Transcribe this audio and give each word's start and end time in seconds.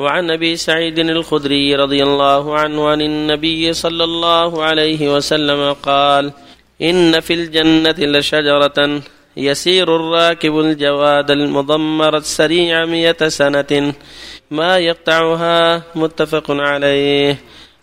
وعن 0.00 0.30
أبي 0.30 0.56
سعيد 0.56 0.98
الخدري 0.98 1.76
رضي 1.76 2.02
الله 2.02 2.58
عنه 2.58 2.88
عن 2.88 3.00
النبي 3.00 3.72
صلى 3.72 4.04
الله 4.04 4.64
عليه 4.64 5.14
وسلم 5.14 5.72
قال 5.72 6.32
إن 6.82 7.20
في 7.20 7.34
الجنة 7.34 7.94
لشجرة 7.98 9.02
يسير 9.36 9.96
الراكب 9.96 10.58
الجواد 10.58 11.30
المضمر 11.30 12.16
السريع 12.16 12.84
مئة 12.84 13.28
سنة 13.28 13.92
ما 14.50 14.78
يقطعها 14.78 15.82
متفق 15.94 16.50
عليه. 16.50 17.36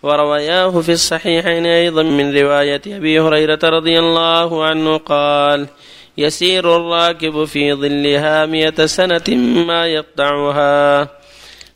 وروياه 0.03 0.81
في 0.81 0.91
الصحيحين 0.91 1.65
أيضا 1.65 2.03
من 2.03 2.37
رواية 2.37 2.81
أبي 2.87 3.19
هريرة 3.19 3.59
رضي 3.63 3.99
الله 3.99 4.65
عنه 4.65 4.97
قال 4.97 5.67
يسير 6.17 6.75
الراكب 6.75 7.45
في 7.45 7.73
ظلها 7.73 8.45
مئة 8.45 8.85
سنة 8.85 9.35
ما 9.67 9.85
يقطعها. 9.87 11.09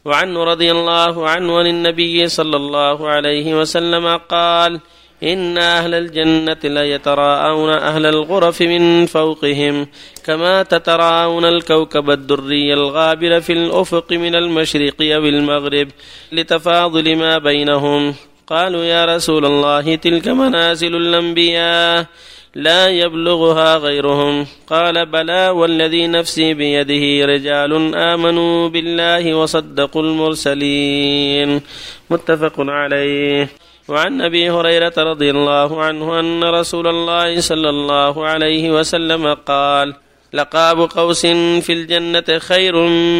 وعنه 0.05 0.43
رضي 0.43 0.71
الله 0.71 1.29
عنه 1.29 1.59
عن 1.59 1.67
النبي 1.67 2.27
صلى 2.27 2.57
الله 2.57 3.07
عليه 3.07 3.59
وسلم 3.59 4.17
قال 4.17 4.79
إن 5.23 5.57
أهل 5.57 5.93
الجنة 5.93 6.57
ليتراءون 6.63 7.69
أهل 7.69 8.05
الغرف 8.05 8.61
من 8.61 9.05
فوقهم 9.05 9.87
كما 10.25 10.63
تتراءون 10.63 11.45
الكوكب 11.45 12.09
الدري 12.09 12.73
الغابر 12.73 13.39
في 13.39 13.53
الأفق 13.53 14.11
من 14.11 14.35
المشرق 14.35 14.95
أو 15.01 15.25
المغرب 15.25 15.87
لتفاضل 16.31 17.15
ما 17.15 17.37
بينهم. 17.37 18.15
قالوا 18.47 18.83
يا 18.83 19.05
رسول 19.05 19.45
الله 19.45 19.95
تلك 19.95 20.27
منازل 20.27 20.95
الأنبياء. 20.95 22.05
لا 22.55 22.87
يبلغها 22.87 23.77
غيرهم. 23.77 24.47
قال 24.67 25.05
بلى 25.05 25.49
والذي 25.49 26.07
نفسي 26.07 26.53
بيده 26.53 27.25
رجال 27.25 27.95
آمنوا 27.95 28.69
بالله 28.69 29.35
وصدقوا 29.35 30.01
المرسلين. 30.01 31.61
متفق 32.09 32.53
عليه. 32.57 33.49
وعن 33.87 34.21
أبي 34.21 34.49
هريرة 34.49 34.93
رضي 34.97 35.29
الله 35.29 35.83
عنه 35.83 36.19
أن 36.19 36.43
رسول 36.43 36.87
الله 36.87 37.41
صلى 37.41 37.69
الله 37.69 38.25
عليه 38.25 38.71
وسلم 38.71 39.33
قال 39.33 39.93
لقاب 40.33 40.79
قوس 40.79 41.25
في 41.61 41.73
الجنة 41.73 42.39
خير 42.39 42.75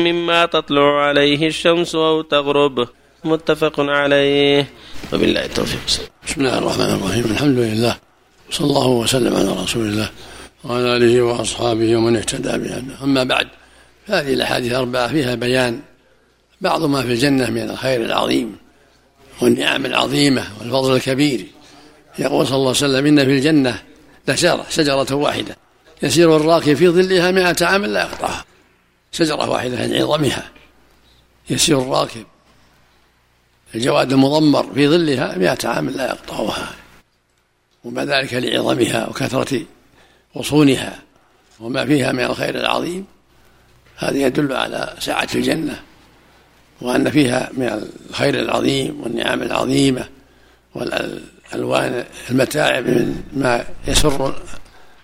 مما 0.05 0.45
تطلع 0.45 1.01
عليه 1.01 1.47
الشمس 1.47 1.95
أو 1.95 2.21
تغرب. 2.21 2.87
متفق 3.23 3.79
عليه. 3.79 4.67
وبالله 5.13 5.45
التوفيق. 5.45 6.09
بسم 6.27 6.41
الله 6.41 6.57
الرحمن 6.57 6.95
الرحيم. 6.95 7.25
الحمد 7.31 7.57
لله. 7.57 8.10
صلى 8.51 8.67
الله 8.67 8.87
وسلم 8.87 9.35
على 9.35 9.63
رسول 9.63 9.85
الله 9.87 10.09
وعلى 10.63 10.97
آله 10.97 11.21
وأصحابه 11.21 11.95
ومن 11.95 12.15
اهتدى 12.15 12.57
بهداه. 12.57 13.03
أما 13.03 13.23
بعد 13.23 13.47
هذه 14.05 14.33
الأحاديث 14.33 14.71
الأربعة 14.71 15.07
فيها 15.07 15.35
بيان 15.35 15.79
بعض 16.61 16.83
ما 16.83 17.01
في 17.01 17.07
الجنة 17.07 17.49
من 17.49 17.69
الخير 17.69 18.05
العظيم 18.05 18.55
والنعم 19.41 19.85
العظيمة 19.85 20.43
والفضل 20.59 20.95
الكبير. 20.95 21.45
يقول 22.19 22.47
صلى 22.47 22.55
الله 22.55 22.67
عليه 22.67 22.77
وسلم 22.77 23.05
إن 23.05 23.25
في 23.25 23.31
الجنة 23.31 23.81
لشجرة 24.27 24.65
شجرة 24.69 25.15
واحدة. 25.15 25.57
يسير 26.03 26.35
الراكب 26.35 26.73
في 26.73 26.89
ظلها 26.89 27.31
مئة 27.31 27.65
عام 27.65 27.85
لا 27.85 28.01
يقطعها. 28.01 28.45
شجرة 29.11 29.49
واحدة 29.49 29.87
من 29.87 29.95
عظمها. 29.95 30.49
يسير 31.49 31.81
الراكب. 31.81 32.25
الجواد 33.75 34.13
المضمر 34.13 34.73
في 34.73 34.87
ظلها 34.87 35.37
مئة 35.37 35.67
عام 35.67 35.89
لا 35.89 36.05
يقطعها. 36.05 36.69
وما 37.83 38.05
ذلك 38.05 38.33
لعظمها 38.33 39.09
وكثرة 39.09 39.61
غصونها 40.37 40.99
وما 41.59 41.85
فيها 41.85 42.11
من 42.11 42.23
الخير 42.23 42.55
العظيم 42.55 43.05
هذا 43.97 44.17
يدل 44.17 44.53
على 44.53 44.93
سعة 44.99 45.27
الجنة 45.35 45.81
وأن 46.81 47.11
فيها 47.11 47.49
من 47.53 47.87
الخير 48.09 48.39
العظيم 48.39 49.01
والنعم 49.01 49.41
العظيمة 49.41 50.09
والألوان 50.75 52.03
المتاعب 52.29 52.87
من 52.87 53.23
ما 53.33 53.65
يسر 53.87 54.35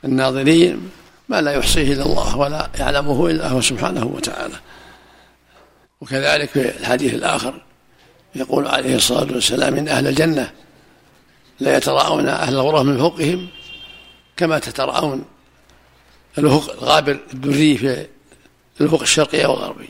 الناظرين 0.05 0.89
ما 1.29 1.41
لا 1.41 1.51
يحصيه 1.51 1.93
إلا 1.93 2.05
الله 2.05 2.37
ولا 2.37 2.69
يعلمه 2.79 3.27
إلا 3.27 3.47
هو 3.47 3.61
سبحانه 3.61 4.05
وتعالى. 4.05 4.55
وكذلك 6.01 6.49
في 6.49 6.77
الحديث 6.79 7.13
الآخر 7.13 7.61
يقول 8.35 8.67
عليه 8.67 8.95
الصلاة 8.95 9.33
والسلام 9.33 9.75
إن 9.75 9.87
أهل 9.87 10.07
الجنة 10.07 10.51
لا 11.59 11.77
يتراءون 11.77 12.27
أهل 12.27 12.53
الغرف 12.53 12.81
من 12.81 12.97
فوقهم 12.97 13.47
كما 14.37 14.59
تتراءون 14.59 15.25
الأفق 16.37 16.71
الغابر 16.71 17.19
الدري 17.33 17.77
في 17.77 18.07
الأفق 18.81 19.01
الشرقي 19.01 19.45
والغربي 19.45 19.89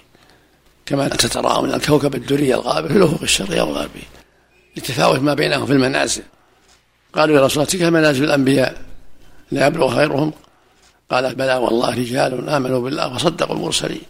كما 0.86 1.08
تتراءى 1.08 1.64
من 1.64 1.74
الكوكب 1.74 2.16
الدري 2.16 2.56
الغابر 2.56 2.88
في 2.88 2.98
الافق 2.98 3.22
الشرقي 3.22 3.60
والغربي 3.60 4.04
لتفاوت 4.78 5.20
ما 5.20 5.34
بينهم 5.34 5.66
في 5.66 5.74
المنازل. 5.74 6.24
قالوا 7.14 7.38
يا 7.38 7.46
رسول 7.46 7.64
الله 7.64 7.72
تلك 7.72 7.82
منازل 7.82 8.24
الأنبياء 8.24 8.82
لا 9.52 9.68
يبلغ 9.68 9.96
خيرهم؟ 9.96 10.34
قال 11.12 11.36
بلى 11.36 11.56
والله 11.56 11.96
رجال 11.96 12.50
آمنوا 12.50 12.82
بالله 12.82 13.14
وصدقوا 13.14 13.56
المرسلين. 13.56 14.02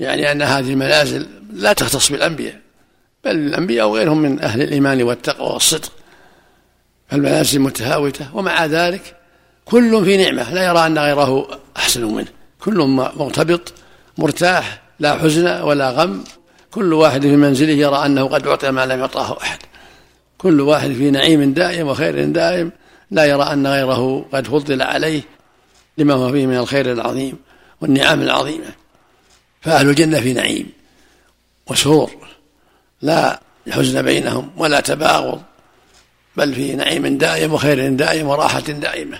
يعني 0.00 0.32
أن 0.32 0.42
هذه 0.42 0.70
المنازل 0.70 1.26
لا 1.52 1.72
تختص 1.72 2.12
بالأنبياء 2.12 2.60
بل 3.24 3.30
الأنبياء 3.30 3.88
وغيرهم 3.88 4.18
من 4.18 4.42
أهل 4.42 4.62
الإيمان 4.62 5.02
والتقوى 5.02 5.52
والصدق. 5.52 5.92
فالمنازل 7.14 7.60
متفاوته 7.60 8.36
ومع 8.36 8.66
ذلك 8.66 9.16
كل 9.64 10.04
في 10.04 10.16
نعمة 10.16 10.54
لا 10.54 10.66
يرى 10.66 10.86
أن 10.86 10.98
غيره 10.98 11.60
أحسن 11.76 12.04
منه. 12.04 12.28
كل 12.60 12.78
مرتبط 13.16 13.72
مرتاح 14.18 14.82
لا 15.00 15.18
حزن 15.18 15.60
ولا 15.60 15.90
غم. 15.90 16.24
كل 16.70 16.92
واحد 16.92 17.22
في 17.22 17.36
منزله 17.36 17.72
يرى 17.72 18.06
أنه 18.06 18.24
قد 18.28 18.46
أعطي 18.46 18.70
ما 18.70 18.86
لم 18.86 19.00
يعطاه 19.00 19.38
أحد. 19.42 19.58
كل 20.38 20.60
واحد 20.60 20.92
في 20.92 21.10
نعيم 21.10 21.52
دائم 21.52 21.88
وخير 21.88 22.24
دائم 22.24 22.72
لا 23.10 23.24
يرى 23.24 23.42
أن 23.42 23.66
غيره 23.66 24.26
قد 24.32 24.46
فضل 24.46 24.82
عليه 24.82 25.22
لما 25.98 26.14
هو 26.14 26.32
فيه 26.32 26.46
من 26.46 26.56
الخير 26.56 26.92
العظيم 26.92 27.36
والنعم 27.80 28.22
العظيمة. 28.22 28.74
فأهل 29.60 29.88
الجنة 29.88 30.20
في 30.20 30.32
نعيم 30.32 30.72
وسرور 31.66 32.10
لا 33.02 33.40
حزن 33.70 34.02
بينهم 34.02 34.50
ولا 34.56 34.80
تباغض. 34.80 35.42
بل 36.36 36.54
في 36.54 36.74
نعيم 36.74 37.18
دائم 37.18 37.52
وخير 37.52 37.94
دائم 37.94 38.26
وراحة 38.26 38.60
دائمة. 38.60 39.18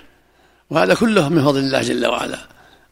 وهذا 0.69 0.93
كله 0.93 1.29
من 1.29 1.43
فضل 1.43 1.59
الله 1.59 1.81
جل 1.81 2.05
وعلا 2.07 2.37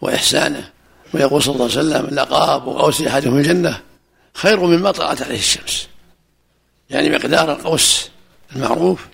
وإحسانه. 0.02 0.70
ويقول 1.14 1.44
صلى 1.44 1.54
الله 1.56 1.64
عليه 1.64 1.74
وسلم 1.74 2.08
لقاب 2.16 2.68
وقوس 2.68 3.02
أحدهم 3.02 3.34
في 3.34 3.40
الجنة 3.40 3.80
خير 4.34 4.66
مما 4.66 4.92
طلعت 4.92 5.22
عليه 5.22 5.38
الشمس. 5.38 5.88
يعني 6.90 7.10
مقدار 7.10 7.52
القوس 7.52 8.10
المعروف 8.56 9.06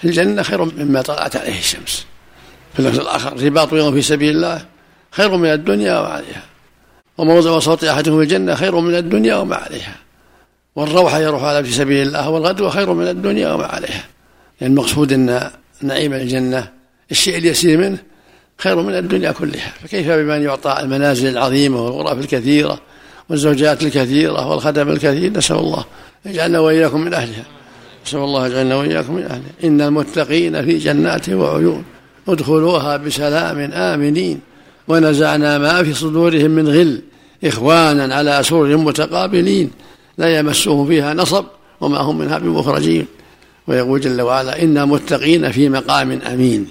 في 0.00 0.08
الجنة 0.08 0.42
خير 0.42 0.64
مما 0.64 1.02
طلعت 1.02 1.36
عليه 1.36 1.58
الشمس. 1.58 2.04
في 2.74 2.80
اللفظ 2.80 3.00
الآخر 3.00 3.42
رباط 3.42 3.72
يوم 3.72 3.94
في 3.94 4.02
سبيل 4.02 4.36
الله 4.36 4.64
خير 5.10 5.36
من 5.36 5.52
الدنيا 5.52 5.98
وما 5.98 6.08
عليها 6.08 6.42
وموضع 7.18 7.50
وصوت 7.50 7.84
أحدهم 7.84 8.18
في 8.18 8.22
الجنة 8.22 8.54
خير 8.54 8.80
من 8.80 8.94
الدنيا 8.94 9.34
وما 9.34 9.56
عليها. 9.56 9.96
والروحه 10.76 11.18
يروح 11.18 11.42
على 11.42 11.64
في 11.64 11.72
سبيل 11.72 12.06
الله 12.06 12.30
والغدوه 12.30 12.70
خير 12.70 12.92
من 12.92 13.08
الدنيا 13.08 13.52
وما 13.52 13.66
عليها. 13.66 14.04
يعني 14.62 14.74
المقصود 14.74 15.12
إن 15.12 15.50
نعيم 15.82 16.12
الجنة 16.12 16.68
الشيء 17.10 17.38
اليسير 17.38 17.78
منه 17.78 17.98
خير 18.58 18.82
من 18.82 18.94
الدنيا 18.94 19.32
كلها. 19.32 19.72
فكيف 19.82 20.08
بمن 20.08 20.42
يعطى 20.42 20.76
المنازل 20.80 21.28
العظيمة 21.28 21.86
والغرف 21.86 22.18
الكثيرة 22.18 22.80
والزوجات 23.28 23.82
الكثيرة 23.82 24.50
والخدم 24.50 24.88
الكثير؟ 24.88 25.32
نسأل 25.32 25.56
الله 25.56 25.84
يجعلنا 26.26 26.58
وإياكم 26.58 27.00
من 27.00 27.14
أهلها. 27.14 27.44
نسأل 28.06 28.18
الله 28.18 28.46
يجعلنا 28.46 28.76
وإياكم 28.76 29.14
من 29.14 29.22
أهلها. 29.22 29.52
إن 29.64 29.80
المتقين 29.80 30.64
في 30.64 30.78
جنات 30.78 31.28
وعيون. 31.28 31.84
ادخلوها 32.28 32.96
بسلام 32.96 33.58
آمنين. 33.72 34.40
ونزعنا 34.88 35.58
ما 35.58 35.82
في 35.82 35.94
صدورهم 35.94 36.50
من 36.50 36.68
غل. 36.68 37.02
إخوانا 37.44 38.14
على 38.14 38.42
سرر 38.42 38.76
متقابلين. 38.76 39.70
لا 40.18 40.38
يمسهم 40.38 40.86
فيها 40.86 41.14
نصب 41.14 41.44
وما 41.80 41.98
هم 41.98 42.18
منها 42.18 42.38
بمخرجين. 42.38 43.06
ويقول 43.66 44.00
جل 44.00 44.22
وعلا 44.22 44.62
إنا 44.62 44.84
متقين 44.84 45.52
في 45.52 45.68
مقام 45.68 46.12
أمين 46.12 46.66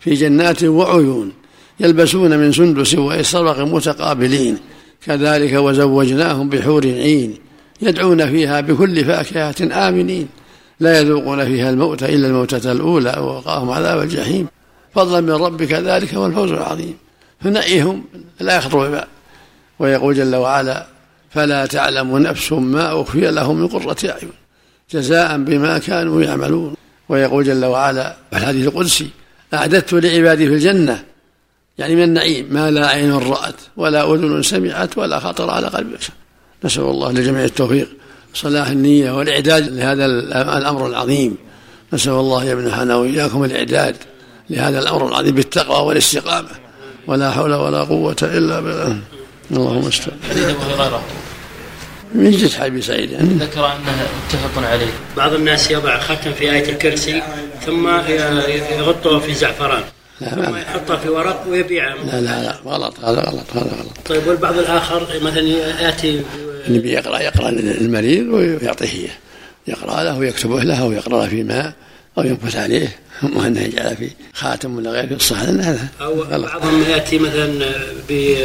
في 0.00 0.14
جنات 0.14 0.64
وعيون 0.64 1.32
يلبسون 1.80 2.38
من 2.38 2.52
سندس 2.52 2.94
واستبرق 2.94 3.58
متقابلين 3.58 4.58
كذلك 5.06 5.52
وزوجناهم 5.52 6.48
بحور 6.48 6.86
عين 6.86 7.38
يدعون 7.82 8.30
فيها 8.30 8.60
بكل 8.60 9.04
فاكهة 9.04 9.88
آمنين 9.88 10.28
لا 10.80 11.00
يذوقون 11.00 11.44
فيها 11.44 11.70
الموت 11.70 12.02
إلا 12.02 12.26
الموتة 12.26 12.72
الأولى 12.72 13.16
ووقاهم 13.18 13.70
عذاب 13.70 14.02
الجحيم. 14.02 14.46
فضلا 14.94 15.20
من 15.20 15.30
ربك 15.30 15.72
ذلك 15.72 16.14
هو 16.14 16.26
الفوز 16.26 16.52
العظيم. 16.52 16.96
فنعيهم 17.40 18.04
لا 18.40 18.56
يخطر 18.56 18.88
ببال. 18.88 19.06
ويقول 19.78 20.14
جل 20.14 20.36
وعلا 20.36 20.86
فلا 21.30 21.66
تعلم 21.66 22.18
نفس 22.18 22.52
ما 22.52 23.00
أخفي 23.00 23.30
لهم 23.30 23.56
من 23.56 23.68
قرة 23.68 23.96
أعين. 24.04 24.41
جزاء 24.90 25.36
بما 25.36 25.78
كانوا 25.78 26.22
يعملون. 26.22 26.74
ويقول 27.08 27.44
جل 27.44 27.64
وعلا 27.64 28.16
في 28.30 28.38
الحديث 28.38 28.66
القدسي 28.66 29.08
أعددت 29.54 29.92
لعبادي 29.92 30.48
في 30.48 30.54
الجنة. 30.54 31.04
يعني 31.78 31.96
من 31.96 32.02
النعيم 32.02 32.46
ما 32.50 32.70
لا 32.70 32.86
عين 32.86 33.12
رأت 33.12 33.54
ولا 33.76 34.14
أذن 34.14 34.42
سمعت 34.42 34.98
ولا 34.98 35.18
خطر 35.18 35.50
على 35.50 35.66
قلب 35.66 35.92
بشر. 35.96 36.12
نسأل 36.64 36.82
الله 36.82 37.12
لجميع 37.12 37.44
التوفيق 37.44 37.88
صلاح 38.34 38.68
النية 38.68 39.10
والإعداد 39.10 39.68
لهذا 39.68 40.04
الأمر 40.58 40.86
العظيم. 40.86 41.36
نسأل 41.92 42.12
الله 42.12 42.44
يمنحنا 42.44 42.96
وإياكم 42.96 43.44
الإعداد 43.44 43.96
لهذا 44.50 44.78
الأمر 44.78 45.08
العظيم 45.08 45.34
بالتقوى 45.34 45.86
والاستقامة. 45.86 46.48
ولا 47.06 47.30
حول 47.30 47.54
ولا 47.54 47.80
قوة 47.80 48.16
إلا 48.22 48.60
بالله. 48.60 48.98
اللهم 49.50 49.86
استعان. 49.86 50.18
من 52.14 52.30
جد 52.30 52.52
حبيب 52.52 52.80
سعيد 52.82 53.10
يعني. 53.10 53.28
ذكر 53.28 53.66
أنه 53.66 54.08
متفق 54.26 54.68
عليه. 54.70 54.92
بعض 55.16 55.34
الناس 55.34 55.70
يضع 55.70 55.98
ختم 55.98 56.32
في 56.32 56.52
آية 56.52 56.70
الكرسي 56.70 57.22
ثم 57.66 57.88
يغطه 58.78 59.18
في 59.18 59.34
زعفران. 59.34 59.82
لا 60.20 60.28
ثم 60.28 60.56
يحطه 60.56 60.96
في 60.96 61.08
ورق 61.08 61.44
ويبيعه. 61.48 61.94
لا 61.94 62.20
لا 62.20 62.42
لا 62.42 62.56
غلط 62.66 62.94
هذا 63.00 63.20
غلط 63.20 63.46
هذا 63.54 63.76
غلط. 63.80 63.98
طيب 64.06 64.26
والبعض 64.26 64.58
الآخر 64.58 65.06
مثلا 65.22 65.40
يأتي 65.80 66.20
النبي 66.68 66.92
يقرأ 66.92 67.18
يقرأ 67.18 67.50
للمريض 67.50 68.26
ويعطيه 68.26 68.86
إياه. 68.86 69.16
يقرأ 69.66 70.04
له 70.04 70.18
ويكتبه 70.18 70.62
له 70.62 70.82
أو 70.82 70.92
يقرأ 70.92 71.26
في 71.26 71.42
ماء 71.42 71.72
أو 72.18 72.22
ينفث 72.22 72.56
عليه. 72.56 72.88
أما 73.22 73.46
أنه 73.46 73.60
يجعل 73.60 73.96
في 73.96 74.10
خاتم 74.34 74.76
ولا 74.76 74.90
غيره 74.90 75.14
الصح 75.14 75.42
لأن 75.42 75.60
هذا. 75.60 75.88
أو 76.00 76.22
غلط. 76.22 76.52
بعضهم 76.52 76.82
يأتي 76.90 77.18
مثلا 77.18 77.66
ب 78.08 78.36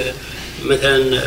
مثلا 0.65 1.21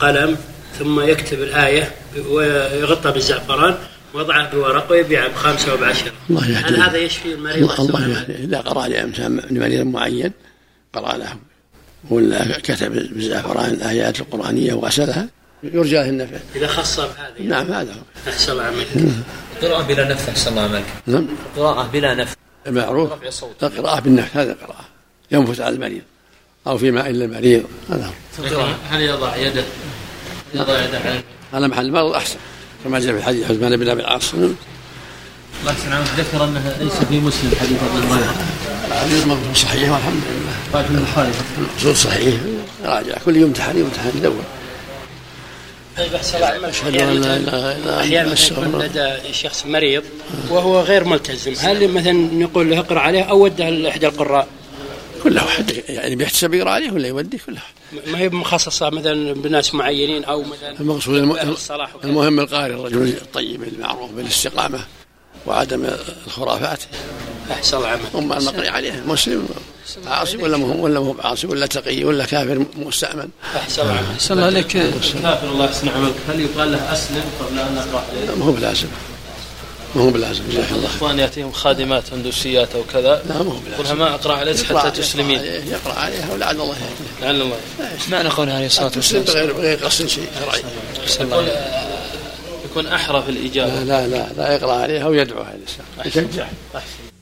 قلم. 0.00 0.36
ثم 0.78 1.00
يكتب 1.00 1.42
الآية 1.42 1.90
ويغطى 2.28 3.12
بالزعفران 3.12 3.74
ويضعه 4.14 4.50
بورق 4.50 4.92
ويبيعه 4.92 5.28
بخمسة 5.28 5.74
وبعشرة 5.74 6.12
الله 6.30 6.42
هل 6.42 6.50
يهديه 6.50 6.86
هذا 6.86 6.98
يشفي 6.98 7.32
المريض 7.32 7.80
الله؟ 7.80 8.08
يهديه. 8.08 8.44
إذا 8.44 8.60
قرأ 8.60 8.88
لإنسان 8.88 9.40
لمريض 9.50 9.86
معين 9.86 10.32
قرأ 10.92 11.16
له 11.16 11.36
ولا 12.10 12.58
كتب 12.58 12.92
بالزعفران 12.92 13.70
الآيات 13.70 14.20
القرآنية 14.20 14.74
وغسلها 14.74 15.28
يرجى 15.62 15.94
له 15.94 16.08
النفع. 16.08 16.36
إذا 16.56 16.66
خص 16.66 17.00
بهذه. 17.00 17.48
نعم 17.48 17.72
هذا 17.72 17.92
هو. 17.92 18.30
أحسن 18.30 18.52
الله 18.52 18.64
عملك 18.64 18.86
قراءة 19.62 19.82
بلا 19.82 20.08
نفس 20.08 20.28
أحسن 20.28 20.50
الله 20.50 20.62
عملك 20.62 20.84
نعم. 21.06 21.26
قراءة 21.56 21.90
بلا 21.92 22.14
نفس 22.14 22.36
المعروف 22.66 23.12
القراءة 23.62 24.00
بالنفس 24.00 24.36
هذا 24.36 24.56
قراءة 24.62 24.84
ينفث 25.30 25.60
على 25.60 25.74
المريض 25.74 26.02
أو 26.66 26.78
في 26.78 26.90
ماء 26.90 27.10
للمريض 27.10 27.64
هذا 27.90 28.12
هو. 28.38 28.66
هل 28.90 29.02
يضع 29.02 29.36
يده؟ 29.36 29.64
يضع 30.56 30.84
يده 30.84 30.98
على 30.98 31.20
على 31.54 31.68
محل 31.68 31.86
المرض 31.86 32.12
أحسن. 32.12 32.36
كما 32.84 32.98
جاء 33.00 33.16
في 33.16 33.22
حديث 33.22 33.50
عثمان 33.50 33.76
بن 33.76 33.88
أبي 33.88 34.00
العاص. 34.00 34.34
الله 34.34 34.54
يحسن 35.66 35.92
عنك 35.92 36.06
ذكر 36.18 36.44
أنه 36.44 36.76
ليس 36.80 36.92
في 36.92 37.20
مسلم 37.20 37.50
حديث 37.60 37.78
ابي 37.82 38.14
هريره 38.14 38.34
الحديث 38.88 39.26
مقصود 39.26 39.56
صحيح 39.56 39.90
والحمد 39.90 40.22
لله. 40.30 40.56
قال 40.72 40.84
في 40.84 40.90
البخاري. 40.90 41.30
المقصود 41.58 41.94
صحيح. 41.94 42.34
راجع. 42.84 43.14
كل 43.24 43.36
يوم 43.36 43.44
امتحان 43.48 43.78
يمتحن 43.78 44.18
يدور 44.18 44.42
طيب 45.96 46.14
أحسن 46.14 46.36
الله 46.36 46.46
عملك 46.46 46.64
أشهد 46.64 46.96
أن 46.96 47.20
لا 47.20 47.36
إله 47.36 47.76
إلا 47.76 48.00
أحيانا 48.00 48.32
أنت 48.32 48.40
مثلا 48.40 48.68
يكون 48.68 48.82
لدى 48.82 49.32
شخص 49.32 49.66
مريض 49.66 50.02
وهو 50.50 50.80
غير 50.80 51.04
ملتزم. 51.04 51.54
هل 51.58 51.88
مثلا 51.88 52.12
نقول 52.12 52.70
له 52.70 52.78
اقرأ 52.78 53.00
عليه 53.00 53.22
أو 53.22 53.44
وده 53.44 53.70
لإحدى 53.70 54.06
القراء؟ 54.06 54.46
كل 55.28 55.36
واحد 55.36 55.82
يعني 55.88 56.16
بيحتسب 56.16 56.54
يقرأ 56.54 56.70
عليه 56.70 56.90
ولا 56.90 57.08
يودي 57.08 57.38
كل 57.38 57.52
واحد. 57.52 57.74
ما 58.12 58.18
هي 58.18 58.28
مخصصة 58.28 58.90
مثلا 58.90 59.34
بناس 59.34 59.74
معينين 59.74 60.24
أو 60.24 60.42
مثلا 60.42 60.80
المقصود 60.80 61.16
الم... 61.16 61.56
المهم 62.04 62.40
القارئ 62.40 62.74
الرجل 62.74 63.08
الطيب 63.08 63.62
المعروف 63.62 64.10
بالاستقامة 64.10 64.80
وعدم 65.46 65.86
الخرافات. 66.26 66.78
أحسن 67.50 67.76
الله 67.76 67.88
عملك 67.88 68.14
أما 68.14 68.38
المقري 68.38 68.68
عليه 68.68 69.02
مسلم 69.06 69.48
عاصي 70.06 70.36
ولا 70.36 70.56
مهم 70.56 70.80
ولا 70.80 71.00
مو 71.00 71.16
عاصي 71.24 71.46
ولا 71.46 71.66
تقي 71.66 72.04
ولا 72.04 72.24
كافر 72.24 72.64
مستأمن. 72.76 73.28
أحسن 73.56 73.82
الله 73.82 73.92
عملك 73.94 74.10
أحسن 74.14 74.34
الله 74.34 74.46
عليك. 74.46 74.66
كافر 74.66 75.48
الله 75.48 75.64
يحسن 75.64 75.88
عملك 75.88 76.14
هل 76.28 76.40
يقال 76.40 76.72
له 76.72 76.92
أسلم 76.92 77.24
قبل 77.40 77.58
أن 77.58 77.74
نقرأ 77.74 78.04
عليه؟ 78.10 78.34
ما 78.34 78.44
هو 78.44 78.52
بلازم. 78.52 78.88
ما 79.96 80.02
هو 80.02 80.10
بلازم 80.10 80.42
جزاك 80.50 80.70
الله. 80.72 80.88
خير 80.88 80.96
اخوان 80.96 81.18
يأتيهم 81.18 81.52
خادمات 81.52 82.12
هندوسيات 82.12 82.74
أو 82.74 82.82
كذا. 82.92 83.22
لا 83.28 83.42
ما 83.42 83.52
هو 83.52 83.58
بلازم 83.78 83.98
ما 83.98 84.14
اقرأ 84.14 84.34
عليك 84.34 84.56
حتى 84.56 84.72
يقرأ 84.74 84.88
تسلمين. 84.90 85.38
عليه- 85.38 85.64
يقرأ 85.72 85.92
عليها 85.94 86.32
ولعل 86.32 86.54
الله 86.60 86.74
يهديه 86.74 87.22
لعل 87.26 87.40
الله 87.42 87.56
معنى 88.10 88.28
قول 88.28 88.50
عليه 88.50 88.66
الصلاة 88.66 88.90
مسلم 88.96 89.20
والسلام 89.20 89.46
بغير 89.46 89.52
بغير 89.52 89.84
قصد 89.84 90.06
شيء 90.06 90.28
شرعي 90.40 90.62
يكون 91.20 91.48
يكون 92.70 92.86
أحرى 92.86 93.22
في 93.22 93.28
الإجابة. 93.30 93.82
لا 93.82 93.84
لا 93.84 94.06
لا 94.06 94.26
لا 94.36 94.52
يقرأ 94.54 94.72
عليها 94.72 95.06
ويدعوها 95.06 95.54
الإنسان 95.54 96.24
يشجع. 96.24 96.46
أحسن. 96.76 97.15